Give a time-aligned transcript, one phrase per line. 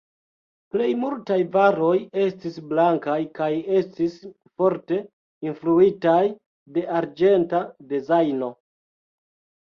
[0.75, 4.15] Plej multaj varoj estis blankaj kaj estis
[4.61, 4.97] forte
[5.51, 6.23] influitaj
[6.79, 7.61] de arĝenta
[7.93, 8.49] dezajno.